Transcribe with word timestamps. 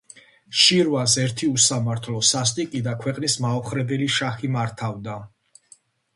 შირვანს 0.59 1.13
ერთი 1.23 1.49
უსამართლო, 1.59 2.21
სასტიკი 2.31 2.81
და 2.89 2.95
ქვეყნის 3.05 3.37
მაოხრებელი 3.47 4.09
შაჰი 4.17 4.53
მართავდა 4.59 5.21